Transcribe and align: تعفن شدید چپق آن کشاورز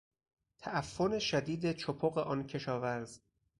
تعفن 0.59 1.19
شدید 1.19 1.71
چپق 1.75 2.17
آن 2.17 2.47
کشاورز 2.47 3.19